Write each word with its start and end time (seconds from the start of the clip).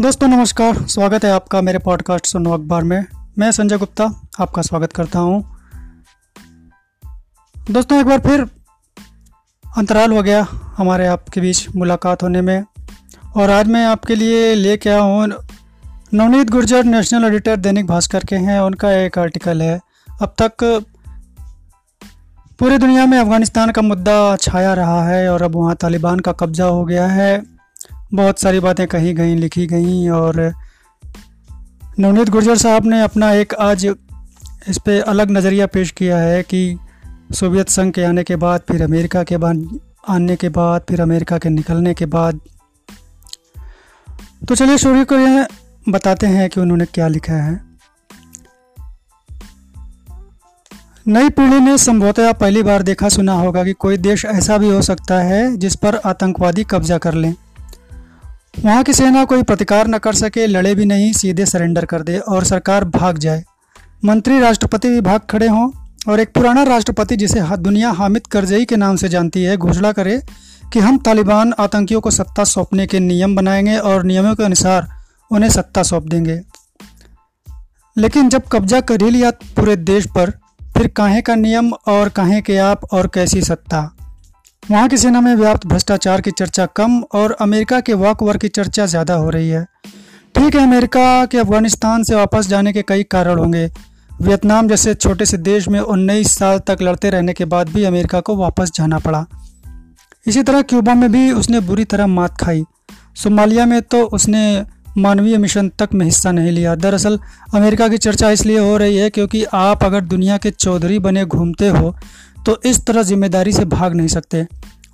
दोस्तों, 0.00 0.28
नमस्कार। 0.28 0.74
स्वागत 0.86 1.24
है 1.24 1.30
आपका 1.30 1.60
मेरे 1.60 1.78
पॉडकास्ट 1.78 2.26
सुनो 2.26 2.50
अखबार 2.52 2.82
में। 2.84 3.06
मैं 3.38 3.50
संजय 3.52 3.78
गुप्ता, 3.78 4.04
आपका 4.40 4.62
स्वागत 4.62 4.92
करता 4.92 5.18
हूँ। 5.18 5.56
दोस्तों, 7.70 8.00
एक 8.00 8.06
बार 8.06 8.18
फिर 8.18 8.40
अंतराल 9.76 10.12
हो 10.12 10.22
गया 10.22 10.46
हमारे 10.50 11.06
आपके 11.06 11.40
बीच 11.40 11.68
मुलाकात 11.76 12.22
होने 12.22 12.40
में। 12.40 12.64
और 13.36 13.50
आज 13.50 13.68
मैं 13.68 13.86
आपके 13.86 14.14
लिए 14.14 14.54
लेके 14.54 14.90
आया 14.90 15.00
हूँ 15.00 15.26
नवनीत 16.14 16.50
गुर्जर, 16.50 16.84
नेशनल 16.84 17.24
एडिटर 17.24 17.56
दैनिक 17.56 17.86
भास्कर 17.86 18.24
के 18.24 18.36
हैं। 18.36 18.60
उनका 18.60 18.92
एक 18.92 19.18
आर्टिकल 19.18 19.62
है, 19.62 19.80
अब 20.22 20.34
तक 20.42 20.84
पूरी 22.58 22.78
दुनिया 22.78 23.06
में 23.06 23.18
अफ़गानिस्तान 23.18 23.70
का 23.70 23.82
मुद्दा 23.82 24.36
छाया 24.36 24.74
रहा 24.74 25.02
है 25.08 25.28
और 25.32 25.42
अब 25.42 25.56
वहाँ 25.56 25.74
तालिबान 25.74 26.20
का 26.20 26.32
कब्ज़ा 26.32 26.64
हो 26.64 26.84
गया 26.84 27.06
है। 27.06 27.55
बहुत 28.14 28.40
सारी 28.40 28.60
बातें 28.60 28.86
कही 28.86 29.14
गई, 29.14 29.34
लिखी 29.34 29.66
गई 29.66 30.08
और 30.08 30.52
नवनीत 31.98 32.28
गुर्जर 32.28 32.56
साहब 32.56 32.86
ने 32.86 33.02
अपना 33.02 33.32
एक 33.32 33.54
आज 33.54 33.94
इस 34.68 34.78
पर 34.78 35.00
अलग 35.00 35.30
नज़रिया 35.30 35.66
पेश 35.66 35.90
किया 35.90 36.18
है 36.18 36.42
कि 36.42 36.78
सोवियत 37.32 37.68
संघ 37.68 37.92
के 37.92 38.04
आने 38.04 38.24
के 38.24 38.36
बाद, 38.36 38.60
फिर 38.60 38.82
अमेरिका 38.82 39.22
के 39.22 39.36
बाद, 39.36 39.80
आने 40.08 40.36
के 40.36 40.48
बाद, 40.48 40.82
फिर 40.88 41.00
अमेरिका 41.00 41.38
के 41.38 41.48
निकलने 41.48 41.94
के 41.94 42.06
बाद। 42.06 42.40
तो 44.48 44.54
चलिए 44.54 44.78
सूर्य 44.78 45.04
को 45.04 45.14
यह 45.14 45.48
बताते 45.88 46.26
हैं 46.26 46.50
कि 46.50 46.60
उन्होंने 46.60 46.84
क्या 46.84 47.08
लिखा 47.08 47.34
है। 47.34 47.60
नई 51.08 51.28
पीढ़ी 51.28 51.60
ने 51.60 51.78
संभवतः 51.78 52.32
पहली 52.32 52.62
बार 52.62 52.82
देखा, 52.82 53.08
सुना 53.08 53.32
होगा 53.32 53.64
कि 53.64 53.72
कोई 53.72 53.96
देश 53.96 54.24
ऐसा 54.24 54.58
भी 54.58 54.68
हो 54.68 54.82
सकता 54.82 55.18
है 55.18 55.56
जिस 55.56 55.76
पर 55.76 55.96
आतंकवादी 55.96 56.64
कब्जा 56.64 56.98
कर 56.98 57.14
लें। 57.14 57.34
वहाँ 58.60 58.82
की 58.82 58.92
सेना 58.92 59.24
कोई 59.24 59.42
प्रतिकार 59.42 59.88
न 59.88 59.98
कर 59.98 60.14
सके, 60.14 60.46
लड़े 60.46 60.74
भी 60.74 60.84
नहीं, 60.84 61.12
सीधे 61.12 61.46
सरेंडर 61.46 61.84
कर 61.84 62.02
दे 62.02 62.18
और 62.18 62.44
सरकार 62.44 62.84
भाग 62.84 63.18
जाए। 63.18 63.44
मंत्री 64.04 64.40
राष्ट्रपति 64.40 64.88
भी 64.88 65.00
भाग 65.00 65.20
खड़े 65.30 65.48
हों 65.48 65.70
और 66.08 66.20
एक 66.20 66.32
पुराना 66.32 66.62
राष्ट्रपति 66.62 67.16
जिसे 67.16 67.56
दुनिया 67.56 67.90
हामिद 67.90 68.26
करजई 68.26 68.64
के 68.64 68.76
नाम 68.76 68.96
से 68.96 69.08
जानती 69.08 69.42
है, 69.42 69.56
घोषणा 69.56 69.92
करे 69.92 70.22
कि 70.72 70.80
हम 70.80 70.98
तालिबान 70.98 71.54
आतंकियों 71.58 72.00
को 72.00 72.10
सत्ता 72.10 72.44
सौंपने 72.44 72.86
के 72.86 73.00
नियम 73.00 73.36
बनाएँगे 73.36 73.76
और 73.76 74.04
नियमों 74.04 74.34
के 74.34 74.44
अनुसार 74.44 74.88
उन्हें 75.30 75.50
सत्ता 75.50 75.82
सौंप 75.82 76.02
देंगे। 76.02 76.40
लेकिन 77.98 78.28
जब 78.28 78.42
कब्जा 78.52 78.80
कर 78.80 79.02
ही 79.02 79.10
लिया 79.10 79.30
पूरे 79.30 79.76
देश 79.76 80.06
पर, 80.06 80.30
फिर 80.74 80.86
काहे 80.86 81.20
का 81.20 81.34
नियम 81.34 81.72
और 81.72 82.08
काहे 82.08 82.40
के 82.40 82.56
आप 82.56 82.84
और 82.92 83.10
कैसी 83.14 83.40
सत्ता? 83.42 83.96
वहाँ 84.62 84.88
की 84.88 84.96
सेना 84.96 85.20
में 85.20 85.34
व्याप्त 85.34 85.66
भ्रष्टाचार 85.66 86.20
की 86.20 86.30
चर्चा 86.30 86.64
कम 86.76 87.00
और 87.14 87.32
अमेरिका 87.40 87.80
के 87.80 87.94
वॉकवर 87.94 88.36
की 88.36 88.48
चर्चा 88.48 88.86
ज़्यादा 88.86 89.14
हो 89.14 89.28
रही 89.30 89.48
है। 89.48 89.64
ठीक 90.34 90.54
है, 90.54 90.62
अमेरिका 90.62 91.24
के 91.26 91.38
अफ़गानिस्तान 91.38 92.02
से 92.02 92.14
वापस 92.14 92.46
जाने 92.46 92.72
के 92.72 92.82
कई 92.82 93.02
कारण 93.02 93.38
होंगे। 93.38 93.66
वियतनाम 94.10 94.68
जैसे 94.68 94.94
छोटे 94.94 95.26
से 95.26 95.36
देश 95.36 95.68
में 95.68 95.78
उन्नीस 95.80 96.32
साल 96.32 96.58
तक 96.58 96.82
लड़ते 96.82 97.10
रहने 97.10 97.32
के 97.32 97.44
बाद 97.44 97.68
भी 97.68 97.84
अमेरिका 97.84 98.20
को 98.20 98.36
वापस 98.36 98.72
जाना 98.74 98.98
पड़ा। 98.98 99.24
इसी 100.26 100.42
तरह 100.42 100.62
क्यूबा 100.62 100.94
में 100.94 101.10
भी 101.12 101.30
उसने 101.32 101.60
बुरी 101.60 101.84
तरह 101.84 102.06
मात 102.06 102.36
खाई। 102.40 102.64
सोमालिया 103.14 103.66
में 103.66 103.80
तो 103.82 104.02
उसने 104.08 104.42
मानवीय 104.96 105.36
मिशन 105.38 105.68
तक 105.78 105.88
में 105.94 106.04
हिस्सा 106.06 106.32
नहीं 106.32 106.52
लिया। 106.52 106.74
दरअसल, 106.74 107.18
अमेरिका 107.54 107.88
की 107.88 107.98
चर्चा 107.98 108.30
इसलिए 108.30 108.58
हो 108.58 108.76
रही 108.76 108.96
है 108.96 109.08
क्योंकि 109.10 109.44
आप 109.44 109.84
अगर 109.84 110.00
दुनिया 110.02 110.36
के 110.38 110.50
चौधरी 110.50 110.98
बने 110.98 111.24
घूमते 111.24 111.68
हो 111.68 111.94
तो 112.46 112.60
इस 112.64 112.84
तरह 112.86 113.02
ज़िम्मेदारी 113.02 113.52
से 113.52 113.64
भाग 113.64 113.94
नहीं 113.94 114.08
सकते। 114.08 114.46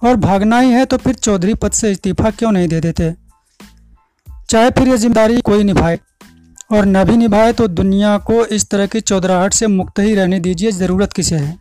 और 0.05 0.17
भागना 0.17 0.59
ही 0.61 0.71
है 0.71 0.85
तो 0.85 0.97
फिर 0.97 1.15
चौधरी 1.15 1.55
पद 1.55 1.73
से 1.73 1.91
इस्तीफा 1.93 2.31
क्यों 2.31 2.53
नहीं 2.53 2.69
दे 2.69 2.81
देते? 2.81 3.13
चाहे 4.51 4.71
फिर 4.71 4.89
यह 4.89 4.97
ज़िम्मेदारी 4.97 5.41
कोई 5.41 5.65
निभाए। 5.65 5.99
और 6.73 6.87
न 6.87 7.05
भी 7.05 7.17
निभाए 7.17 7.53
तो 7.53 7.67
दुनिया 7.69 8.17
को 8.19 8.45
इस 8.47 8.69
तरह 8.71 8.87
की 8.87 9.01
चौधराहट 9.01 9.53
से 9.53 9.67
मुक्त 9.67 9.99
ही 9.99 10.15
रहने 10.15 10.41
दीजिए, 10.41 10.71
ज़रूरत 10.73 11.13
किसे 11.13 11.37
है। 11.37 11.57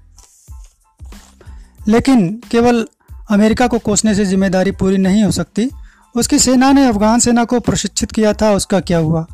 लेकिन 1.88 2.30
केवल 2.52 2.86
अमेरिका 3.32 3.68
को 3.68 3.80
कोसने 3.80 4.16
से 4.16 4.26
ज़िम्मेदारी 4.26 4.72
पूरी 4.72 4.98
नहीं 4.98 5.24
हो 5.24 5.32
सकती। 5.32 5.70
उसकी 6.16 6.40
सेना 6.40 6.72
ने 6.72 6.88
अफगान 6.88 7.20
सेना 7.20 7.44
को 7.44 7.60
प्रशिक्षित 7.60 8.12
किया 8.12 8.34
था, 8.34 8.52
उसका 8.52 8.80
क्या 8.80 8.98
हुआ? 8.98 9.26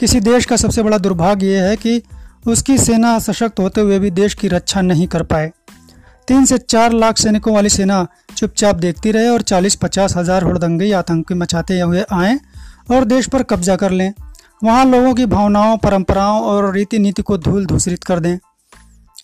किसी 0.00 0.20
देश 0.20 0.44
का 0.44 0.56
सबसे 0.56 0.82
बड़ा 0.82 0.98
दुर्भाग्य 0.98 1.46
यह 1.46 1.64
है 1.64 1.76
कि 1.76 2.02
उसकी 2.46 2.78
सेना 2.78 3.18
सशक्त 3.18 3.60
होते 3.60 3.80
हुए 3.80 3.98
भी 3.98 4.10
देश 4.10 4.34
की 4.34 4.48
रक्षा 4.48 4.80
नहीं 4.80 5.06
कर 5.06 5.22
पाए। 5.22 5.52
तीन 6.28 6.44
से 6.44 6.58
चार 6.58 6.92
लाख 6.92 7.18
सैनिकों 7.18 7.54
वाली 7.54 7.68
सेना 7.68 8.06
चुपचाप 8.36 8.76
देखती 8.76 9.10
रहे 9.10 9.28
और 9.28 9.42
चालीस 9.42 9.74
पचास 9.74 10.16
हज़ार 10.16 10.42
हुड़दंगी 10.42 10.90
आतंकी 10.92 11.34
मचाते 11.34 11.80
हुए 11.80 12.04
आए 12.12 12.38
और 12.90 13.04
देश 13.04 13.26
पर 13.26 13.42
कब्जा 13.42 13.76
कर 13.76 13.90
लें। 13.90 14.12
वहाँ 14.64 14.84
लोगों 14.84 15.14
की 15.14 15.26
भावनाओं, 15.26 15.76
परंपराओं 15.76 16.40
और 16.42 16.72
रीति 16.74 16.98
नीति 16.98 17.22
को 17.22 17.38
धूल 17.38 17.66
धूसरित 17.66 18.04
कर 18.04 18.20
दें। 18.20 18.38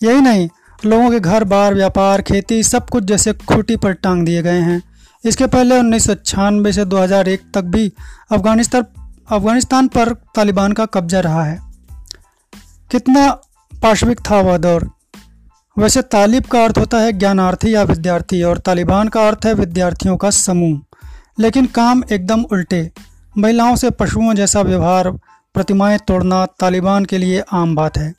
यही 0.02 0.20
नहीं, 0.20 0.48
लोगों 0.84 1.10
के 1.10 1.20
घर 1.20 1.44
बार 1.44 1.74
व्यापार, 1.74 2.22
खेती 2.22 2.62
सब 2.62 2.88
कुछ 2.88 3.04
जैसे 3.04 3.32
खूटी 3.32 3.76
पर 3.76 3.92
टांग 3.92 4.24
दिए 4.26 4.42
गए 4.42 4.60
हैं। 4.60 4.82
इसके 5.24 5.46
पहले 5.46 5.78
उन्नीस 5.78 6.04
सौ 6.04 6.14
छियानवे 6.14 6.72
से 6.72 6.84
2001 6.84 7.40
तक 7.54 7.62
भी 7.62 7.92
अफ़गानिस्तान 8.32 8.84
अफ़गानिस्तान 9.32 9.88
पर 9.88 10.12
तालिबान 10.12 10.72
का 10.72 10.86
कब्जा 10.86 11.20
रहा 11.20 11.44
है। 11.44 11.62
कितना 12.90 13.30
पाशविक 13.82 14.20
था 14.20 14.40
वह 14.40 14.56
दौर? 14.56 14.90
वैसे 15.78 16.02
तालिब 16.02 16.44
का 16.44 16.64
अर्थ 16.64 16.78
होता 16.78 16.98
है 16.98 17.12
ज्ञानार्थी 17.12 17.74
या 17.74 17.82
विद्यार्थी 17.82 18.42
और 18.42 18.58
तालिबान 18.58 19.08
का 19.08 19.28
अर्थ 19.28 19.46
है 19.46 19.54
विद्यार्थियों 19.54 20.16
का 20.16 20.30
समूह। 20.30 20.80
लेकिन 21.40 21.66
काम 21.66 22.02
एकदम 22.12 22.42
उल्टे। 22.42 22.92
महिलाओं 23.38 23.76
से 23.76 23.90
पशुओं 23.90 24.34
जैसा 24.34 24.60
व्यवहार, 24.60 25.10
प्रतिमाएँ 25.54 25.98
तोड़ना 25.98 26.46
तालिबान 26.46 27.04
के 27.04 27.18
लिए 27.18 27.42
आम 27.52 27.74
बात 27.74 27.98
है। 27.98 28.14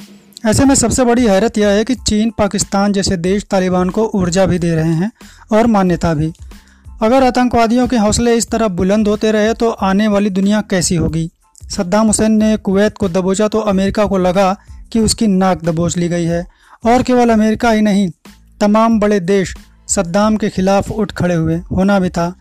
ऐसे 0.45 0.65
में 0.65 0.75
सबसे 0.75 1.05
बड़ी 1.05 1.27
हैरत 1.27 1.57
यह 1.57 1.67
है 1.67 1.83
कि 1.83 1.95
चीन, 1.95 2.29
पाकिस्तान 2.29 2.93
जैसे 2.93 3.17
देश 3.17 3.43
तालिबान 3.43 3.89
को 3.89 4.11
ऊर्जा 4.15 4.45
भी 4.45 4.59
दे 4.59 4.75
रहे 4.75 4.93
हैं 4.93 5.11
और 5.51 5.67
मान्यता 5.67 6.13
भी। 6.13 6.33
अगर 7.01 7.23
आतंकवादियों 7.23 7.87
के 7.87 7.97
हौसले 7.97 8.35
इस 8.35 8.49
तरह 8.49 8.67
बुलंद 8.67 9.07
होते 9.07 9.31
रहे 9.31 9.53
तो 9.53 9.69
आने 9.69 10.07
वाली 10.07 10.29
दुनिया 10.29 10.61
कैसी 10.61 10.95
होगी? 10.95 11.31
सद्दाम 11.69 12.07
हुसैन 12.07 12.31
ने 12.31 12.57
कुवैत 12.57 12.97
को 12.97 13.09
दबोचा 13.09 13.47
तो 13.47 13.59
अमेरिका 13.59 14.05
को 14.05 14.17
लगा 14.17 14.57
कि 14.91 14.99
उसकी 14.99 15.27
नाक 15.27 15.63
दबोच 15.63 15.97
ली 15.97 16.07
गई 16.07 16.23
है। 16.23 16.45
और 16.85 17.03
केवल 17.03 17.29
अमेरिका 17.29 17.71
ही 17.71 17.81
नहीं, 17.81 18.09
तमाम 18.61 18.99
बड़े 18.99 19.19
देश 19.19 19.55
सद्दाम 19.87 20.37
के 20.37 20.49
खिलाफ 20.49 20.91
उठ 20.91 21.11
खड़े 21.11 21.35
हुए। 21.35 21.55
होना 21.55 21.99
भी 21.99 22.09
था। 22.09 22.35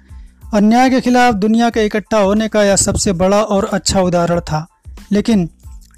अन्याय 0.55 0.91
के 0.91 1.01
खिलाफ 1.01 1.35
दुनिया 1.35 1.71
के 1.71 1.87
इकट्ठा 1.87 2.19
होने 2.19 2.49
का 2.49 2.63
यह 2.63 2.77
सबसे 2.77 3.13
बड़ा 3.13 3.43
और 3.43 3.71
अच्छा 3.73 4.01
उदाहरण 4.01 4.41
था। 4.41 4.67
लेकिन 5.13 5.47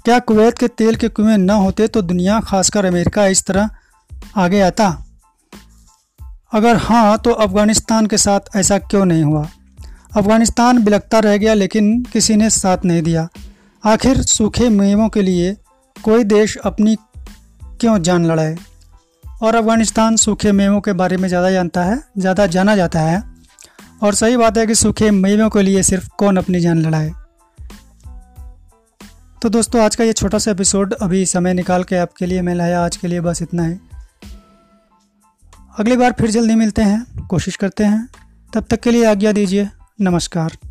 क्या 0.05 0.19
कुवैत 0.19 0.57
के 0.57 0.67
तेल 0.67 0.95
के 0.95 1.07
कुएँ 1.07 1.37
न 1.37 1.49
होते 1.49 1.87
तो 1.87 2.01
दुनिया 2.01 2.39
खासकर 2.39 2.85
अमेरिका 2.85 3.25
इस 3.27 3.45
तरह 3.45 3.69
आगे 4.37 4.61
आता? 4.61 5.05
अगर 6.51 6.75
हाँ 6.75 7.17
तो 7.17 7.31
अफ़गानिस्तान 7.31 8.05
के 8.05 8.17
साथ 8.17 8.55
ऐसा 8.55 8.77
क्यों 8.77 9.05
नहीं 9.05 9.23
हुआ? 9.23 9.47
अफ़गानिस्तान 10.17 10.83
बिलकता 10.83 11.19
रह 11.19 11.37
गया, 11.37 11.53
लेकिन 11.53 12.03
किसी 12.03 12.35
ने 12.35 12.49
साथ 12.49 12.85
नहीं 12.85 13.01
दिया। 13.01 13.27
आखिर 13.83 14.21
सूखे 14.21 14.69
मेवों 14.69 15.07
के 15.09 15.21
लिए 15.21 15.55
कोई 16.03 16.23
देश 16.23 16.55
अपनी 16.57 16.95
क्यों 17.81 17.97
जान 17.99 18.25
लड़ाए? 18.25 18.55
और 19.43 19.55
अफ़गानिस्तान 19.55 20.15
सूखे 20.15 20.51
मेवों 20.51 20.81
के 20.81 20.93
बारे 20.93 21.17
में 21.17 21.27
ज़्यादा 21.29 21.51
जानता 21.51 21.83
है, 21.83 22.01
ज़्यादा 22.17 22.45
जाना 22.47 22.75
जाता 22.75 22.99
है। 22.99 23.23
और 24.03 24.15
सही 24.15 24.37
बात 24.37 24.57
है 24.57 24.65
कि 24.67 24.75
सूखे 24.75 25.11
मेवों 25.11 25.49
के 25.49 25.61
लिए 25.61 25.83
सिर्फ़ 25.83 26.09
कौन 26.17 26.37
अपनी 26.37 26.59
जान 26.59 26.81
लड़ाए। 26.81 27.11
तो 29.41 29.49
दोस्तों, 29.49 29.81
आज 29.81 29.95
का 29.95 30.03
ये 30.03 30.13
छोटा 30.13 30.37
सा 30.37 30.51
एपिसोड 30.51 30.93
अभी 30.93 31.25
समय 31.25 31.53
निकाल 31.53 31.83
के 31.83 31.95
आपके 31.95 32.25
लिए 32.25 32.41
मैं 32.41 32.55
लाया। 32.55 32.83
आज 32.85 32.97
के 32.97 33.07
लिए 33.07 33.21
बस 33.21 33.41
इतना 33.41 33.63
है। 33.63 33.90
अगली 35.79 35.97
बार 35.97 36.11
फिर 36.11 36.31
जल्दी 36.31 36.55
मिलते 36.55 36.81
हैं, 36.81 37.27
कोशिश 37.27 37.55
करते 37.55 37.83
हैं। 37.83 38.09
तब 38.53 38.65
तक 38.69 38.79
के 38.79 38.91
लिए 38.91 39.05
आज्ञा 39.05 39.31
दीजिए। 39.31 39.69
नमस्कार। 40.01 40.70